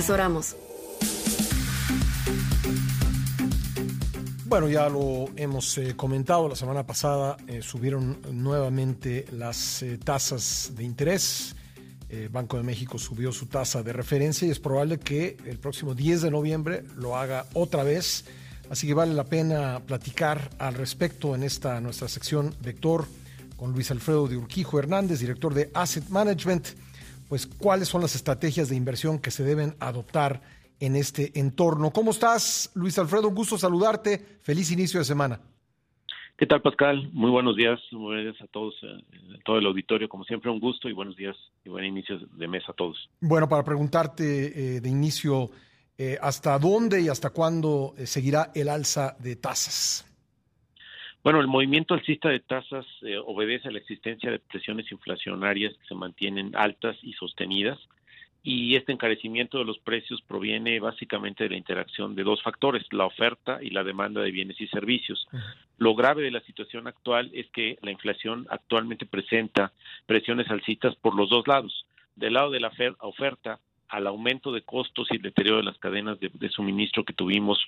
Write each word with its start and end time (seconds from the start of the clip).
Bueno, 4.45 4.69
ya 4.69 4.88
lo 4.88 5.27
hemos 5.34 5.77
eh, 5.77 5.97
comentado, 5.97 6.48
la 6.48 6.55
semana 6.55 6.87
pasada 6.87 7.37
eh, 7.48 7.62
subieron 7.62 8.19
nuevamente 8.30 9.27
las 9.33 9.83
eh, 9.83 9.98
tasas 9.98 10.73
de 10.77 10.84
interés. 10.84 11.55
Banco 12.30 12.57
de 12.57 12.62
México 12.62 12.97
subió 12.97 13.33
su 13.33 13.47
tasa 13.47 13.83
de 13.83 13.93
referencia 13.93 14.48
y 14.48 14.51
es 14.51 14.59
probable 14.59 14.98
que 14.98 15.37
el 15.45 15.59
próximo 15.59 15.95
10 15.95 16.23
de 16.23 16.30
noviembre 16.30 16.85
lo 16.96 17.19
haga 17.19 17.45
otra 17.52 17.83
vez. 17.83 18.24
Así 18.71 18.87
que 18.87 18.95
vale 18.95 19.12
la 19.12 19.24
pena 19.24 19.83
platicar 19.85 20.49
al 20.59 20.73
respecto 20.73 21.35
en 21.35 21.43
esta 21.43 21.83
nuestra 21.83 22.09
sección 22.09 22.55
Vector 22.62 23.05
con 23.59 23.73
Luis 23.73 23.90
Alfredo 23.90 24.27
de 24.27 24.38
Urquijo 24.38 24.79
Hernández, 24.79 25.21
director 25.21 25.52
de 25.52 25.71
Asset 25.74 26.09
Management. 26.09 26.68
Pues 27.29 27.46
cuáles 27.46 27.88
son 27.88 28.01
las 28.01 28.15
estrategias 28.15 28.68
de 28.68 28.76
inversión 28.76 29.18
que 29.18 29.30
se 29.30 29.45
deben 29.45 29.74
adoptar 29.80 30.40
en 30.80 30.96
este 30.96 31.38
entorno. 31.38 31.90
¿Cómo 31.90 32.10
estás, 32.10 32.71
Luis 32.74 32.98
Alfredo? 32.98 33.29
Un 33.29 33.34
gusto 33.34 33.59
saludarte. 33.59 34.18
Feliz 34.43 34.71
inicio 34.71 35.01
de 35.01 35.04
semana. 35.04 35.40
¿Qué 36.38 36.46
tal, 36.46 36.62
Pascal? 36.62 37.10
Muy 37.12 37.30
buenos 37.30 37.56
días. 37.56 37.80
Muy 37.90 38.15
buenos 38.15 38.32
días 38.32 38.49
a 38.49 38.52
todos, 38.52 38.74
a 38.84 38.87
eh, 38.87 39.38
todo 39.45 39.59
el 39.59 39.66
auditorio. 39.66 40.09
Como 40.09 40.24
siempre, 40.24 40.51
un 40.51 40.60
gusto 40.60 40.88
y 40.88 40.93
buenos 40.93 41.16
días 41.16 41.37
y 41.65 41.68
buen 41.68 41.84
inicio 41.84 42.18
de 42.18 42.49
mes 42.49 42.62
a 42.68 42.73
todos. 42.73 43.10
Bueno, 43.21 43.49
para 43.49 43.65
preguntarte 43.65 44.76
eh, 44.76 44.80
de 44.80 44.88
inicio, 44.88 45.51
eh, 45.99 46.16
¿hasta 46.23 46.56
dónde 46.59 47.02
y 47.02 47.09
hasta 47.09 47.30
cuándo 47.30 47.95
seguirá 48.04 48.52
el 48.54 48.68
alza 48.68 49.16
de 49.18 49.34
tasas? 49.34 50.07
Bueno, 51.24 51.41
el 51.41 51.49
movimiento 51.49 51.95
alcista 51.95 52.29
de 52.29 52.41
tasas 52.41 52.87
obedece 53.27 53.69
a 53.69 53.71
la 53.73 53.79
existencia 53.79 54.30
de 54.30 54.38
presiones 54.38 54.91
inflacionarias 54.93 55.74
que 55.74 55.87
se 55.87 55.95
mantienen 55.95 56.55
altas 56.55 56.97
y 57.02 57.13
sostenidas 57.15 57.79
y 58.43 58.77
este 58.77 58.93
encarecimiento 58.93 59.59
de 59.59 59.65
los 59.65 59.79
precios 59.79 60.23
proviene 60.23 60.79
básicamente 60.80 61.45
de 61.45 61.51
la 61.51 61.57
interacción 61.57 62.15
de 62.15 62.23
dos 62.23 62.43
factores, 62.43 62.85
la 62.93 63.05
oferta 63.05 63.59
y 63.61 63.71
la 63.71 63.85
demanda 63.85 64.22
de 64.22 64.31
bienes 64.31 64.61
y 64.61 64.69
servicios. 64.69 65.27
Lo 65.77 65.94
grave 65.94 66.22
de 66.22 66.31
la 66.31 66.41
situación 66.41 66.87
actual 66.87 67.31
es 67.34 67.50
que 67.50 67.78
la 67.83 67.91
inflación 67.91 68.47
actualmente 68.49 69.06
presenta 69.06 69.72
presiones 70.06 70.49
alcistas 70.50 70.94
por 70.97 71.15
los 71.15 71.28
dos 71.28 71.47
lados. 71.49 71.84
Del 72.16 72.34
lado 72.34 72.50
de 72.50 72.61
la 72.61 72.72
oferta, 73.00 73.61
al 73.89 74.06
aumento 74.06 74.53
de 74.53 74.62
costos 74.62 75.09
y 75.11 75.16
el 75.16 75.22
deterioro 75.22 75.59
de 75.59 75.65
las 75.65 75.78
cadenas 75.78 76.19
de, 76.21 76.31
de 76.33 76.49
suministro 76.49 77.05
que 77.05 77.12
tuvimos 77.12 77.59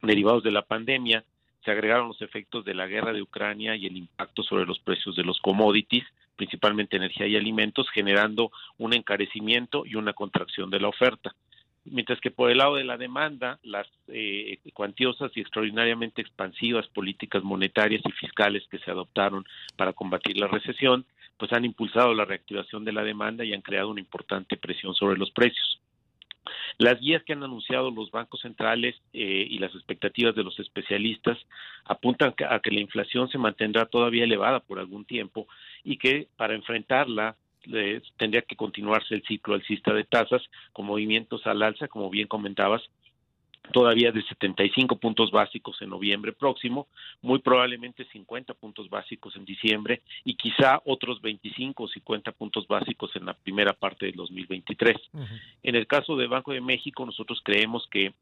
derivados 0.00 0.42
de 0.42 0.52
la 0.52 0.62
pandemia, 0.62 1.24
se 1.64 1.70
agregaron 1.70 2.08
los 2.08 2.20
efectos 2.20 2.64
de 2.64 2.74
la 2.74 2.86
guerra 2.86 3.12
de 3.12 3.22
Ucrania 3.22 3.74
y 3.74 3.86
el 3.86 3.96
impacto 3.96 4.42
sobre 4.42 4.66
los 4.66 4.78
precios 4.80 5.16
de 5.16 5.24
los 5.24 5.40
commodities, 5.40 6.04
principalmente 6.36 6.96
energía 6.96 7.26
y 7.26 7.36
alimentos, 7.36 7.88
generando 7.90 8.50
un 8.78 8.92
encarecimiento 8.92 9.84
y 9.86 9.94
una 9.94 10.12
contracción 10.12 10.70
de 10.70 10.80
la 10.80 10.88
oferta. 10.88 11.34
Mientras 11.86 12.20
que 12.20 12.30
por 12.30 12.50
el 12.50 12.58
lado 12.58 12.76
de 12.76 12.84
la 12.84 12.96
demanda, 12.96 13.58
las 13.62 13.86
eh, 14.08 14.58
cuantiosas 14.72 15.30
y 15.34 15.40
extraordinariamente 15.40 16.22
expansivas 16.22 16.86
políticas 16.88 17.42
monetarias 17.42 18.02
y 18.06 18.12
fiscales 18.12 18.62
que 18.70 18.78
se 18.78 18.90
adoptaron 18.90 19.44
para 19.76 19.92
combatir 19.92 20.38
la 20.38 20.46
recesión, 20.46 21.04
pues 21.36 21.52
han 21.52 21.64
impulsado 21.64 22.14
la 22.14 22.24
reactivación 22.24 22.84
de 22.84 22.92
la 22.92 23.02
demanda 23.02 23.44
y 23.44 23.52
han 23.52 23.60
creado 23.60 23.90
una 23.90 24.00
importante 24.00 24.56
presión 24.56 24.94
sobre 24.94 25.18
los 25.18 25.30
precios. 25.30 25.73
Las 26.78 27.00
guías 27.00 27.22
que 27.22 27.32
han 27.32 27.42
anunciado 27.42 27.90
los 27.90 28.10
bancos 28.10 28.40
centrales 28.40 28.96
eh, 29.12 29.46
y 29.48 29.58
las 29.58 29.74
expectativas 29.74 30.34
de 30.34 30.42
los 30.42 30.58
especialistas 30.58 31.38
apuntan 31.84 32.34
a 32.48 32.58
que 32.60 32.70
la 32.70 32.80
inflación 32.80 33.28
se 33.28 33.38
mantendrá 33.38 33.86
todavía 33.86 34.24
elevada 34.24 34.60
por 34.60 34.78
algún 34.78 35.04
tiempo 35.04 35.46
y 35.84 35.98
que 35.98 36.28
para 36.36 36.54
enfrentarla 36.54 37.36
tendría 38.16 38.42
que 38.42 38.56
continuarse 38.56 39.14
el 39.14 39.22
ciclo 39.22 39.54
alcista 39.54 39.94
de 39.94 40.04
tasas 40.04 40.42
con 40.72 40.86
movimientos 40.86 41.46
al 41.46 41.62
alza, 41.62 41.88
como 41.88 42.10
bien 42.10 42.28
comentabas, 42.28 42.82
todavía 43.72 44.12
de 44.12 44.22
75 44.22 44.96
puntos 44.96 45.30
básicos 45.30 45.80
en 45.80 45.90
noviembre 45.90 46.32
próximo, 46.32 46.88
muy 47.22 47.38
probablemente 47.38 48.04
50 48.04 48.54
puntos 48.54 48.88
básicos 48.90 49.34
en 49.36 49.44
diciembre 49.44 50.02
y 50.24 50.34
quizá 50.34 50.80
otros 50.84 51.20
25 51.22 51.84
o 51.84 51.88
50 51.88 52.32
puntos 52.32 52.66
básicos 52.68 53.14
en 53.16 53.26
la 53.26 53.34
primera 53.34 53.72
parte 53.72 54.06
del 54.06 54.16
2023. 54.16 54.96
En 55.62 55.74
el 55.74 55.86
caso 55.86 56.16
del 56.16 56.28
Banco 56.28 56.52
de 56.52 56.60
México, 56.60 57.04
nosotros 57.06 57.40
creemos 57.42 57.86
que 57.90 58.12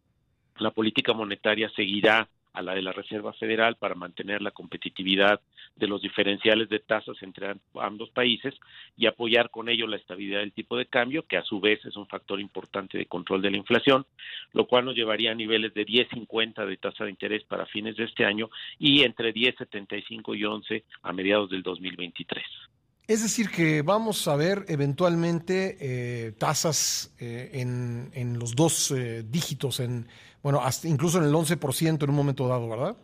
la 0.59 0.71
política 0.71 1.13
monetaria 1.13 1.71
seguirá 1.71 2.29
a 2.53 2.63
la 2.63 2.75
de 2.75 2.83
la 2.83 2.93
Reserva 2.93 3.33
Federal 3.33 3.77
para 3.77 3.95
mantener 3.95 4.43
la 4.43 4.51
competitividad 4.51 5.41
de 5.77 5.87
los 5.87 6.03
diferenciales 6.03 6.69
de 6.69 6.81
tasas 6.81 7.17
entre 7.23 7.55
ambos 7.81 8.11
países 8.11 8.55
y 8.97 9.07
apoyar 9.07 9.51
con 9.51 9.69
ello 9.69 9.87
la 9.87 9.97
estabilidad 9.97 10.41
del 10.41 10.53
tipo 10.53 10.77
de 10.77 10.87
cambio, 10.87 11.27
que 11.27 11.39
a 11.39 11.45
su 11.45 11.61
vez 11.61 11.83
es 11.85 11.97
un 11.97 12.07
factor 12.07 12.41
importante 12.41 12.99
de 12.99 13.07
control 13.07 13.41
de 13.41 13.51
la 13.51 13.57
inflación, 13.57 14.05
lo 14.53 14.67
cual 14.67 14.85
nos 14.85 14.95
llevaría 14.95 15.33
a 15.33 15.35
niveles 15.35 15.75
de 15.75 15.87
10.50 15.87 16.67
de 16.67 16.77
tasa 16.77 17.05
de 17.05 17.11
interés 17.11 17.45
para 17.45 17.67
fines 17.67 17.97
de 17.97 18.05
este 18.05 18.25
año 18.25 18.51
y 18.79 19.03
entre 19.03 19.33
10.75 19.33 20.37
y 20.37 20.45
11 20.45 20.85
a 21.03 21.13
mediados 21.13 21.51
del 21.51 21.63
2023. 21.63 22.45
Es 23.09 23.23
decir, 23.23 23.51
que 23.51 23.83
vamos 23.83 24.29
a 24.29 24.37
ver 24.37 24.65
eventualmente 24.69 25.77
eh, 25.81 26.33
tasas 26.33 27.15
eh, 27.21 27.51
en, 27.55 28.11
en, 28.15 28.39
los 28.39 28.55
dos 28.55 28.93
eh, 28.93 29.25
dígitos, 29.29 29.81
en 29.81 30.07
bueno, 30.43 30.61
hasta 30.63 30.89
incluso 30.89 31.19
en 31.19 31.25
el 31.25 31.33
11% 31.33 32.03
en 32.03 32.11
un 32.11 32.17
momento 32.17 32.49
dado, 32.49 32.69
¿verdad? 32.69 32.97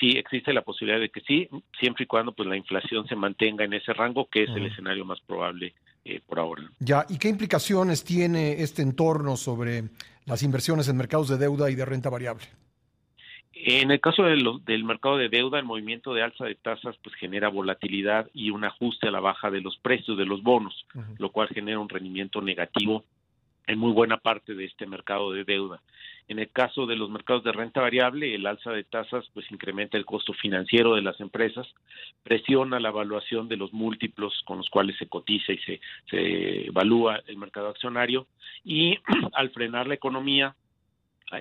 sí, 0.00 0.10
existe 0.16 0.52
la 0.52 0.62
posibilidad 0.62 0.98
de 0.98 1.10
que 1.10 1.20
sí, 1.20 1.48
siempre 1.78 2.04
y 2.04 2.06
cuando 2.06 2.32
pues 2.32 2.48
la 2.48 2.56
inflación 2.56 3.06
se 3.06 3.14
mantenga 3.14 3.64
en 3.64 3.72
ese 3.72 3.92
rango, 3.92 4.28
que 4.28 4.42
es 4.42 4.50
el 4.50 4.66
escenario 4.66 5.04
más 5.04 5.20
probable 5.20 5.74
por 6.26 6.40
ahora. 6.40 6.62
Ya, 6.80 7.06
¿y 7.08 7.18
qué 7.18 7.28
implicaciones 7.28 8.02
tiene 8.02 8.62
este 8.62 8.82
entorno 8.82 9.36
sobre 9.36 9.84
las 10.26 10.42
inversiones 10.42 10.88
en 10.88 10.96
mercados 10.96 11.28
de 11.28 11.38
deuda 11.38 11.70
y 11.70 11.74
de 11.74 11.84
renta 11.84 12.10
variable? 12.10 12.44
En 13.52 13.90
el 13.90 14.00
caso 14.00 14.22
del 14.22 14.84
mercado 14.84 15.18
de 15.18 15.28
deuda, 15.28 15.58
el 15.58 15.66
movimiento 15.66 16.14
de 16.14 16.22
alza 16.22 16.46
de 16.46 16.54
tasas 16.54 16.96
pues 17.02 17.14
genera 17.16 17.48
volatilidad 17.48 18.30
y 18.32 18.50
un 18.50 18.64
ajuste 18.64 19.08
a 19.08 19.10
la 19.10 19.20
baja 19.20 19.50
de 19.50 19.60
los 19.60 19.76
precios 19.78 20.16
de 20.16 20.24
los 20.24 20.42
bonos, 20.42 20.86
lo 21.18 21.30
cual 21.30 21.48
genera 21.48 21.78
un 21.78 21.88
rendimiento 21.88 22.40
negativo 22.40 23.04
en 23.70 23.78
muy 23.78 23.92
buena 23.92 24.16
parte 24.16 24.54
de 24.54 24.64
este 24.64 24.86
mercado 24.86 25.32
de 25.32 25.44
deuda. 25.44 25.80
En 26.26 26.38
el 26.38 26.50
caso 26.50 26.86
de 26.86 26.96
los 26.96 27.08
mercados 27.08 27.44
de 27.44 27.52
renta 27.52 27.80
variable, 27.80 28.34
el 28.34 28.46
alza 28.46 28.72
de 28.72 28.84
tasas 28.84 29.24
pues 29.32 29.50
incrementa 29.50 29.96
el 29.96 30.04
costo 30.04 30.32
financiero 30.32 30.94
de 30.94 31.02
las 31.02 31.20
empresas, 31.20 31.66
presiona 32.22 32.80
la 32.80 32.88
evaluación 32.88 33.48
de 33.48 33.56
los 33.56 33.72
múltiplos 33.72 34.42
con 34.44 34.58
los 34.58 34.68
cuales 34.70 34.96
se 34.96 35.08
cotiza 35.08 35.52
y 35.52 35.58
se, 35.58 35.80
se 36.08 36.66
evalúa 36.66 37.20
el 37.26 37.36
mercado 37.36 37.68
accionario 37.68 38.26
y 38.64 38.98
al 39.34 39.50
frenar 39.50 39.86
la 39.86 39.94
economía 39.94 40.54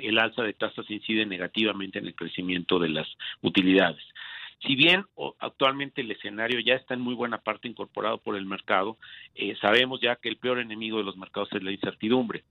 el 0.02 0.20
alza 0.20 0.44
de 0.44 0.54
tasas 0.54 0.90
incide 0.90 1.26
negativamente 1.26 1.98
en 1.98 2.06
el 2.06 2.14
crecimiento 2.14 2.78
de 2.78 2.90
las 2.90 3.08
utilidades. 3.42 4.04
Si 4.62 4.76
bien 4.76 5.06
actualmente 5.40 6.02
el 6.02 6.12
escenario 6.12 6.60
ya 6.60 6.76
está 6.76 6.94
en 6.94 7.02
muy 7.02 7.16
buena 7.16 7.38
parte 7.40 7.68
incorporado 7.68 8.18
por 8.18 8.36
el 8.36 8.46
mercado, 8.46 8.98
eh, 9.36 9.56
sabemos 9.62 10.02
ya 10.02 10.18
que 10.18 10.30
el 10.30 10.38
peor 10.38 10.60
enemigo 10.60 10.98
de 10.98 11.06
los 11.06 11.18
mercados 11.18 11.50
es 11.54 11.64
la 11.64 11.72
incertidumbre 11.72 12.44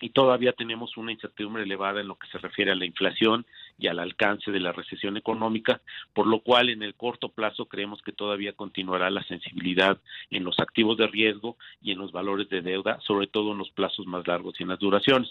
y 0.00 0.10
todavía 0.10 0.52
tenemos 0.52 0.96
una 0.96 1.12
incertidumbre 1.12 1.64
elevada 1.64 2.00
en 2.00 2.08
lo 2.08 2.16
que 2.16 2.28
se 2.28 2.38
refiere 2.38 2.70
a 2.70 2.76
la 2.76 2.84
inflación 2.84 3.46
y 3.78 3.88
al 3.88 3.98
alcance 3.98 4.50
de 4.50 4.60
la 4.60 4.72
recesión 4.72 5.16
económica, 5.16 5.80
por 6.12 6.26
lo 6.26 6.40
cual 6.40 6.68
en 6.68 6.82
el 6.82 6.94
corto 6.94 7.30
plazo 7.30 7.66
creemos 7.66 8.00
que 8.02 8.12
todavía 8.12 8.52
continuará 8.52 9.10
la 9.10 9.24
sensibilidad 9.24 9.98
en 10.30 10.44
los 10.44 10.58
activos 10.60 10.96
de 10.98 11.08
riesgo 11.08 11.56
y 11.82 11.92
en 11.92 11.98
los 11.98 12.12
valores 12.12 12.48
de 12.48 12.62
deuda, 12.62 13.00
sobre 13.00 13.26
todo 13.26 13.52
en 13.52 13.58
los 13.58 13.70
plazos 13.70 14.06
más 14.06 14.26
largos 14.26 14.54
y 14.58 14.62
en 14.62 14.68
las 14.68 14.78
duraciones. 14.78 15.30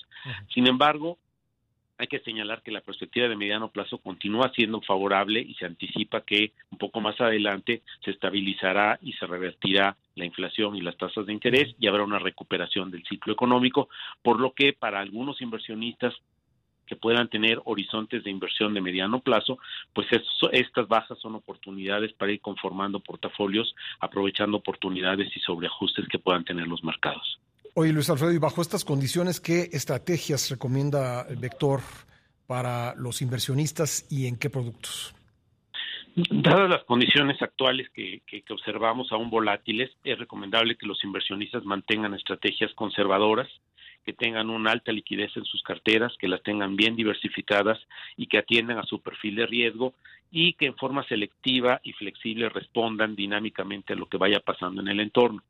Sin 0.54 0.68
embargo, 0.68 1.18
hay 1.98 2.08
que 2.08 2.20
señalar 2.20 2.62
que 2.62 2.72
la 2.72 2.82
perspectiva 2.82 3.28
de 3.28 3.36
mediano 3.36 3.70
plazo 3.70 3.98
continúa 3.98 4.52
siendo 4.54 4.82
favorable 4.82 5.42
y 5.42 5.56
se 5.56 5.66
anticipa 5.66 6.22
que 6.22 6.52
un 6.70 6.78
poco 6.78 7.02
más 7.02 7.20
adelante 7.20 7.82
se 8.04 8.12
estabilizará 8.12 9.00
y 9.02 9.14
se 9.14 9.26
revertirá 9.26 9.98
la 10.16 10.26
inflación 10.26 10.76
y 10.76 10.82
las 10.82 10.98
tasas 10.98 11.26
de 11.26 11.34
interés 11.34 11.76
y 11.80 11.88
habrá 11.88 12.04
una 12.04 12.20
recuperación 12.20 12.92
del 12.92 13.04
ciclo 13.04 13.34
económico, 13.34 13.90
por 14.22 14.40
lo 14.40 14.54
que 14.54 14.74
para 14.74 15.00
algunos 15.00 15.42
inversionistas 15.42 16.14
que 16.86 16.96
puedan 16.96 17.28
tener 17.30 17.60
horizontes 17.66 18.24
de 18.24 18.32
inversión 18.32 18.74
de 18.74 18.82
mediano 18.82 19.20
plazo, 19.20 19.60
pues 19.94 20.08
estas 20.54 20.88
bajas 20.88 21.20
son 21.20 21.36
oportunidades 21.36 22.14
para 22.14 22.32
ir 22.32 22.40
conformando 22.40 23.02
portafolios, 23.02 23.76
aprovechando 24.00 24.58
oportunidades 24.58 25.36
y 25.36 25.40
sobreajustes 25.42 26.08
que 26.08 26.20
puedan 26.20 26.46
tener 26.46 26.68
los 26.68 26.84
mercados. 26.84 27.40
Oye, 27.80 27.94
Luis 27.94 28.10
Alfredo, 28.10 28.34
y 28.34 28.40
bajo 28.40 28.64
estas 28.64 28.84
condiciones, 28.84 29.40
¿qué 29.40 29.70
estrategias 29.72 30.50
recomienda 30.50 31.28
el 31.30 31.36
Vector 31.36 31.82
para 32.48 32.96
los 32.96 33.22
inversionistas 33.22 34.12
y 34.12 34.26
en 34.26 34.40
qué 34.40 34.50
productos? 34.50 35.14
Dadas 36.16 36.72
las 36.72 36.84
condiciones 36.86 37.40
actuales 37.40 37.88
que, 37.94 38.24
que, 38.26 38.44
observamos 38.52 39.12
aún 39.12 39.30
volátiles, 39.30 39.92
es 40.04 40.18
recomendable 40.18 40.76
que 40.76 40.88
los 40.88 41.04
inversionistas 41.04 41.66
mantengan 41.66 42.16
estrategias 42.16 42.74
conservadoras, 42.74 43.48
que 44.04 44.14
tengan 44.14 44.50
una 44.50 44.72
alta 44.72 44.92
liquidez 44.92 45.38
en 45.38 45.46
sus 45.46 45.62
carteras, 45.62 46.12
que 46.18 46.28
las 46.28 46.42
tengan 46.42 46.76
bien 46.76 46.96
diversificadas 46.96 47.78
y 48.16 48.26
que 48.26 48.40
atiendan 48.40 48.80
a 48.80 48.88
su 48.88 49.04
perfil 49.04 49.36
de 49.36 49.46
riesgo 49.46 49.94
y 50.32 50.54
que 50.54 50.66
en 50.66 50.76
forma 50.78 51.04
selectiva 51.04 51.80
y 51.84 51.94
flexible 51.94 52.50
respondan 52.50 53.16
dinámicamente 53.16 53.94
a 53.94 53.96
lo 53.96 54.08
que 54.08 54.18
vaya 54.18 54.40
pasando 54.40 54.82
en 54.82 54.88
el 54.88 55.00
entorno. 55.00 55.44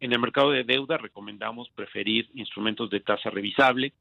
En 0.00 0.12
el 0.12 0.18
mercado 0.18 0.50
de 0.50 0.64
deuda 0.64 0.98
recomendamos 0.98 1.68
preferir 1.70 2.28
instrumentos 2.34 2.90
de 2.90 3.00
tasa 3.00 3.30
revisable, 3.30 3.92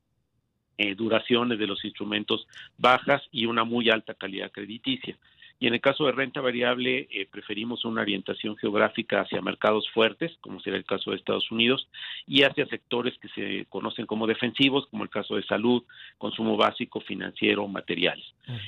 eh, 0.78 0.96
duraciones 0.96 1.60
de 1.60 1.68
los 1.68 1.84
instrumentos 1.86 2.48
bajas 2.78 3.22
y 3.32 3.46
una 3.46 3.64
muy 3.64 3.90
alta 3.90 4.16
calidad 4.16 4.52
crediticia. 4.52 5.18
Y 5.64 5.68
en 5.68 5.76
el 5.76 5.80
caso 5.80 6.06
de 6.06 6.12
renta 6.12 6.42
variable, 6.42 7.08
eh, 7.10 7.26
preferimos 7.32 7.86
una 7.86 8.02
orientación 8.02 8.58
geográfica 8.58 9.22
hacia 9.22 9.42
mercados 9.42 9.90
fuertes, 9.92 10.36
como 10.42 10.60
será 10.60 10.76
el 10.76 10.84
caso 10.84 11.12
de 11.12 11.16
Estados 11.16 11.50
Unidos, 11.52 11.88
y 12.28 12.44
hacia 12.44 12.66
sectores 12.66 13.18
que 13.20 13.30
se 13.30 13.66
conocen 13.70 14.06
como 14.06 14.28
defensivos, 14.28 14.88
como 14.88 15.04
el 15.04 15.10
caso 15.10 15.38
de 15.38 15.44
salud, 15.44 15.82
consumo 16.18 16.58
básico, 16.58 17.00
financiero, 17.00 17.66
materiales. 17.70 18.26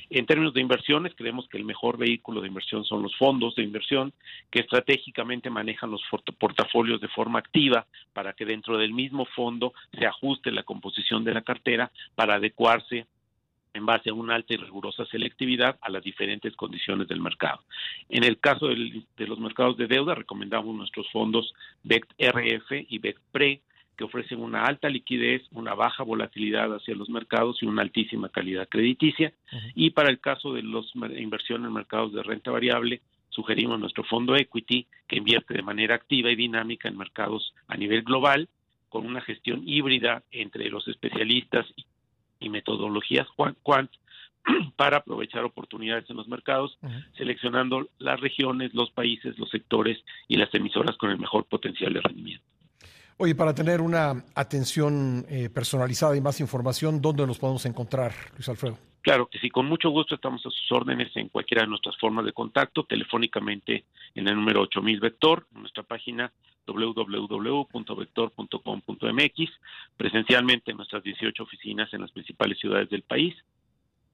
En 0.09 0.25
términos 0.25 0.53
de 0.53 0.61
inversiones, 0.61 1.11
creemos 1.17 1.49
que 1.49 1.57
el 1.57 1.65
mejor 1.65 1.97
vehículo 1.97 2.39
de 2.39 2.47
inversión 2.47 2.85
son 2.85 3.01
los 3.01 3.13
fondos 3.17 3.55
de 3.55 3.63
inversión, 3.63 4.13
que 4.49 4.61
estratégicamente 4.61 5.49
manejan 5.49 5.91
los 5.91 6.01
portafolios 6.39 7.01
de 7.01 7.09
forma 7.09 7.39
activa 7.39 7.87
para 8.13 8.31
que 8.31 8.45
dentro 8.45 8.77
del 8.77 8.93
mismo 8.93 9.25
fondo 9.25 9.73
se 9.91 10.05
ajuste 10.05 10.49
la 10.49 10.63
composición 10.63 11.25
de 11.25 11.33
la 11.33 11.41
cartera 11.41 11.91
para 12.15 12.35
adecuarse 12.35 13.05
en 13.75 13.85
base 13.85 14.09
a 14.09 14.13
una 14.13 14.35
alta 14.35 14.53
y 14.53 14.57
rigurosa 14.57 15.05
selectividad 15.05 15.77
a 15.81 15.89
las 15.89 16.03
diferentes 16.03 16.55
condiciones 16.55 17.07
del 17.07 17.19
mercado. 17.19 17.61
En 18.09 18.23
el 18.23 18.39
caso 18.39 18.67
de 18.67 19.27
los 19.27 19.39
mercados 19.39 19.77
de 19.77 19.87
deuda, 19.87 20.15
recomendamos 20.15 20.75
nuestros 20.75 21.09
fondos 21.11 21.53
BECT 21.83 22.11
RF 22.17 22.71
y 22.89 22.99
BECT 22.99 23.21
PRE, 23.31 23.61
que 23.97 24.03
ofrecen 24.03 24.41
una 24.41 24.65
alta 24.65 24.89
liquidez, 24.89 25.43
una 25.51 25.73
baja 25.73 26.03
volatilidad 26.03 26.73
hacia 26.73 26.95
los 26.95 27.09
mercados 27.09 27.61
y 27.61 27.65
una 27.65 27.81
altísima 27.81 28.29
calidad 28.29 28.67
crediticia. 28.67 29.33
Y 29.73 29.91
para 29.91 30.09
el 30.09 30.19
caso 30.19 30.53
de 30.53 30.63
las 30.63 30.85
inversiones 31.17 31.67
en 31.67 31.73
mercados 31.73 32.13
de 32.13 32.23
renta 32.23 32.51
variable, 32.51 33.01
sugerimos 33.29 33.79
nuestro 33.79 34.03
fondo 34.03 34.35
equity, 34.35 34.87
que 35.07 35.17
invierte 35.17 35.53
de 35.53 35.61
manera 35.61 35.95
activa 35.95 36.31
y 36.31 36.35
dinámica 36.35 36.87
en 36.87 36.97
mercados 36.97 37.53
a 37.67 37.77
nivel 37.77 38.03
global, 38.03 38.47
con 38.89 39.05
una 39.05 39.21
gestión 39.21 39.63
híbrida 39.67 40.23
entre 40.31 40.69
los 40.69 40.87
especialistas 40.87 41.65
y 41.75 41.85
y 42.45 42.49
metodologías 42.49 43.27
quant 43.35 43.89
para 44.75 44.97
aprovechar 44.97 45.43
oportunidades 45.43 46.09
en 46.09 46.17
los 46.17 46.27
mercados, 46.27 46.77
seleccionando 47.17 47.89
las 47.97 48.19
regiones, 48.19 48.73
los 48.73 48.91
países, 48.91 49.37
los 49.39 49.49
sectores 49.49 49.97
y 50.27 50.37
las 50.37 50.53
emisoras 50.53 50.97
con 50.97 51.09
el 51.09 51.17
mejor 51.17 51.45
potencial 51.45 51.93
de 51.93 52.01
rendimiento. 52.01 52.45
Oye, 53.17 53.33
para 53.33 53.55
tener 53.55 53.79
una 53.79 54.25
atención 54.35 55.25
eh, 55.29 55.49
personalizada 55.49 56.17
y 56.17 56.21
más 56.21 56.41
información, 56.41 57.01
¿dónde 57.01 57.25
nos 57.25 57.39
podemos 57.39 57.65
encontrar, 57.65 58.11
Luis 58.33 58.49
Alfredo? 58.49 58.77
Claro 59.01 59.27
que 59.27 59.39
sí, 59.39 59.49
con 59.49 59.67
mucho 59.67 59.89
gusto 59.89 60.15
estamos 60.15 60.45
a 60.45 60.49
sus 60.49 60.69
órdenes 60.71 61.15
en 61.15 61.29
cualquiera 61.29 61.63
de 61.63 61.69
nuestras 61.69 61.95
formas 61.97 62.25
de 62.25 62.33
contacto, 62.33 62.83
telefónicamente 62.83 63.85
en 64.15 64.27
el 64.27 64.35
número 64.35 64.63
8000 64.63 64.99
Vector, 64.99 65.47
en 65.55 65.61
nuestra 65.61 65.83
página 65.83 66.33
www.vector.com.mx, 66.65 69.51
presencialmente 69.95 70.71
en 70.71 70.77
nuestras 70.77 71.03
18 71.03 71.43
oficinas 71.43 71.93
en 71.93 72.01
las 72.01 72.11
principales 72.11 72.59
ciudades 72.59 72.89
del 72.89 73.03
país, 73.03 73.33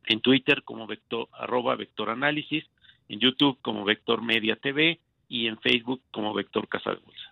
en 0.05 0.19
Twitter 0.19 0.61
como 0.63 0.85
vector, 0.85 1.27
arroba 1.31 1.75
Vector 1.75 2.09
en 2.09 3.19
YouTube 3.19 3.57
como 3.61 3.83
Vector 3.83 4.21
Media 4.21 4.57
TV 4.57 4.99
y 5.27 5.47
en 5.47 5.57
Facebook 5.59 6.03
como 6.11 6.33
Vector 6.33 6.67
Casa 6.67 6.91
de 6.91 6.97
Bolsa. 6.97 7.30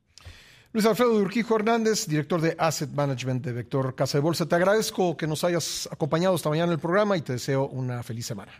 Luis 0.72 0.86
Alfredo 0.86 1.16
Urquijo 1.16 1.56
Hernández, 1.56 2.06
director 2.06 2.40
de 2.40 2.56
Asset 2.60 2.92
Management 2.92 3.44
de 3.44 3.54
Vector 3.54 3.96
Casa 3.96 4.20
de 4.20 4.22
Bolsa. 4.22 4.48
Te 4.48 4.54
agradezco 4.54 5.18
que 5.18 5.26
nos 5.26 5.44
hayas 5.44 5.90
acompañado 5.92 6.36
esta 6.36 6.50
mañana 6.50 6.68
en 6.68 6.74
el 6.74 6.80
programa 6.80 7.18
y 7.18 7.22
te 7.24 7.34
deseo 7.34 7.68
una 7.68 8.04
feliz 8.04 8.28
semana. 8.28 8.52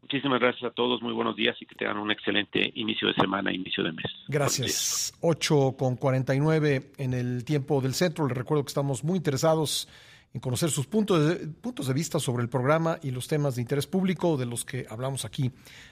Muchísimas 0.00 0.40
gracias 0.40 0.64
a 0.64 0.74
todos, 0.74 1.02
muy 1.02 1.12
buenos 1.12 1.36
días 1.36 1.54
y 1.60 1.66
que 1.66 1.74
tengan 1.74 1.98
un 1.98 2.10
excelente 2.10 2.72
inicio 2.74 3.08
de 3.08 3.14
semana, 3.14 3.52
inicio 3.52 3.84
de 3.84 3.92
mes. 3.92 4.06
Gracias. 4.28 5.12
8 5.20 5.76
con 5.78 5.96
49 5.96 6.92
en 6.96 7.12
el 7.12 7.44
tiempo 7.44 7.82
del 7.82 7.92
centro. 7.92 8.26
Les 8.26 8.36
recuerdo 8.36 8.64
que 8.64 8.68
estamos 8.68 9.04
muy 9.04 9.18
interesados 9.18 9.88
en 10.32 10.40
conocer 10.40 10.70
sus 10.70 10.86
puntos 10.86 11.28
de, 11.28 11.48
puntos 11.48 11.86
de 11.86 11.92
vista 11.92 12.18
sobre 12.18 12.42
el 12.42 12.48
programa 12.48 12.98
y 13.02 13.10
los 13.10 13.28
temas 13.28 13.56
de 13.56 13.60
interés 13.60 13.86
público 13.86 14.38
de 14.38 14.46
los 14.46 14.64
que 14.64 14.86
hablamos 14.88 15.26
aquí 15.26 15.50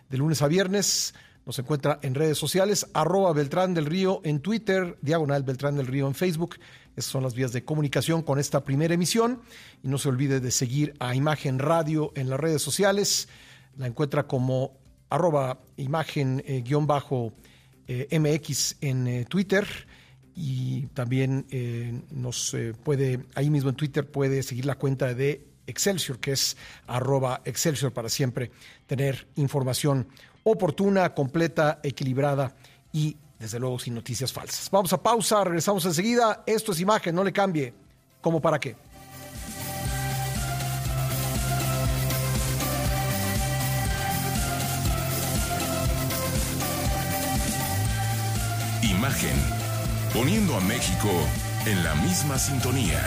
de 0.08 0.16
lunes 0.16 0.40
a 0.40 0.48
viernes. 0.48 1.14
Nos 1.48 1.58
encuentra 1.58 1.98
en 2.02 2.14
redes 2.14 2.36
sociales, 2.36 2.86
arroba 2.92 3.32
Beltrán 3.32 3.72
del 3.72 3.86
Río 3.86 4.20
en 4.22 4.40
Twitter, 4.40 4.98
diagonal 5.00 5.44
Beltrán 5.44 5.76
del 5.76 5.86
Río 5.86 6.06
en 6.06 6.14
Facebook. 6.14 6.56
Esas 6.94 7.10
son 7.10 7.22
las 7.22 7.32
vías 7.32 7.52
de 7.52 7.64
comunicación 7.64 8.20
con 8.20 8.38
esta 8.38 8.64
primera 8.64 8.92
emisión. 8.92 9.40
Y 9.82 9.88
no 9.88 9.96
se 9.96 10.10
olvide 10.10 10.40
de 10.40 10.50
seguir 10.50 10.92
a 11.00 11.14
Imagen 11.14 11.58
Radio 11.58 12.12
en 12.16 12.28
las 12.28 12.38
redes 12.38 12.60
sociales 12.60 13.28
la 13.78 13.86
encuentra 13.86 14.26
como 14.26 14.76
arroba 15.08 15.60
imagen 15.78 16.42
eh, 16.46 16.62
eh, 17.86 18.08
en 18.10 19.06
eh, 19.06 19.24
Twitter 19.26 19.66
y 20.34 20.86
también 20.88 21.46
nos 22.10 22.54
puede, 22.84 23.24
ahí 23.34 23.48
mismo 23.48 23.70
en 23.70 23.76
Twitter 23.76 24.08
puede 24.08 24.42
seguir 24.42 24.66
la 24.66 24.74
cuenta 24.74 25.14
de 25.14 25.46
Excelsior, 25.66 26.18
que 26.20 26.32
es 26.32 26.56
arroba 26.86 27.40
Excelsior 27.44 27.92
para 27.92 28.08
siempre 28.08 28.52
tener 28.86 29.26
información 29.34 30.06
oportuna, 30.52 31.14
completa, 31.14 31.80
equilibrada 31.82 32.54
y 32.92 33.16
desde 33.38 33.58
luego 33.58 33.78
sin 33.78 33.94
noticias 33.94 34.32
falsas. 34.32 34.68
Vamos 34.70 34.92
a 34.92 35.02
pausa, 35.02 35.44
regresamos 35.44 35.84
enseguida. 35.84 36.42
Esto 36.46 36.72
es 36.72 36.80
imagen, 36.80 37.14
no 37.14 37.24
le 37.24 37.32
cambie. 37.32 37.72
¿Cómo 38.20 38.40
para 38.40 38.58
qué? 38.58 38.76
Imagen, 48.82 49.36
poniendo 50.12 50.56
a 50.56 50.60
México 50.60 51.08
en 51.67 51.84
la 51.84 51.94
misma 51.96 52.38
sintonía. 52.38 53.00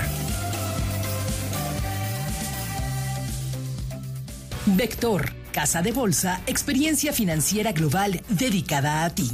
Vector, 4.67 5.40
Casa 5.51 5.81
de 5.81 5.91
Bolsa, 5.91 6.39
experiencia 6.47 7.13
financiera 7.13 7.71
global 7.71 8.21
dedicada 8.29 9.03
a 9.03 9.09
ti. 9.09 9.29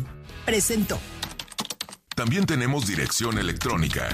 Presento. 0.45 1.00
También 2.15 2.45
tenemos 2.47 2.88
dirección 2.88 3.38
electrónica 3.38 4.09